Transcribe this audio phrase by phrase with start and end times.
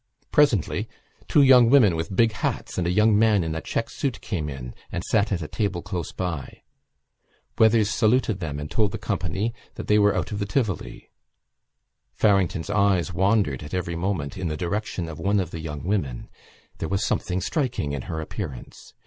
[0.31, 0.89] Presently
[1.27, 4.49] two young women with big hats and a young man in a check suit came
[4.49, 6.63] in and sat at a table close by.
[7.59, 11.11] Weathers saluted them and told the company that they were out of the Tivoli.
[12.15, 16.29] Farrington's eyes wandered at every moment in the direction of one of the young women.
[16.79, 18.95] There was something striking in her appearance.